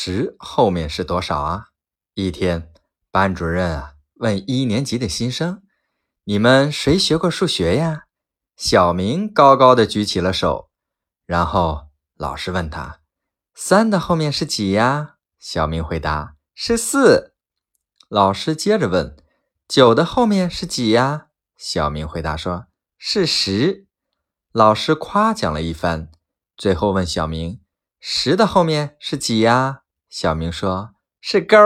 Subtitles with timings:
[0.00, 1.70] 十后面是多少啊？
[2.14, 2.72] 一天，
[3.10, 5.64] 班主任啊问一年级的新生
[6.22, 8.04] ：“你们谁学过数学呀？”
[8.56, 10.70] 小明高高的举起了手。
[11.26, 13.00] 然后老师问他
[13.56, 17.34] ：“三的后面是几呀？”小明回答：“是四。”
[18.08, 19.16] 老师接着问
[19.66, 21.26] ：“九的后面是几呀？”
[21.58, 23.88] 小明回答说：“是十。”
[24.54, 26.12] 老师夸奖了一番，
[26.56, 27.60] 最后问小明
[27.98, 30.90] ：“十的后面是几呀？”小明说
[31.20, 31.56] ：“是勾。”